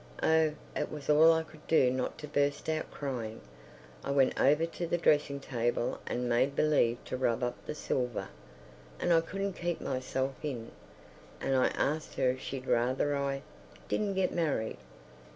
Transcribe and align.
Oh, 0.23 0.55
it 0.75 0.91
was 0.91 1.11
all 1.11 1.31
I 1.31 1.43
could 1.43 1.67
do 1.67 1.91
not 1.91 2.17
to 2.17 2.27
burst 2.27 2.67
out 2.69 2.89
crying. 2.89 3.39
I 4.03 4.09
went 4.09 4.41
over 4.41 4.65
to 4.65 4.87
the 4.87 4.97
dressing 4.97 5.39
table 5.39 5.99
and 6.07 6.27
made 6.27 6.55
believe 6.55 6.97
to 7.05 7.17
rub 7.17 7.43
up 7.43 7.53
the 7.67 7.75
silver, 7.75 8.29
and 8.99 9.13
I 9.13 9.21
couldn't 9.21 9.53
keep 9.53 9.79
myself 9.79 10.33
in, 10.41 10.71
and 11.39 11.55
I 11.55 11.67
asked 11.75 12.15
her 12.15 12.31
if 12.31 12.39
she'd 12.41 12.65
rather 12.65 13.15
I... 13.15 13.43
didn't 13.89 14.15
get 14.15 14.33
married. 14.33 14.77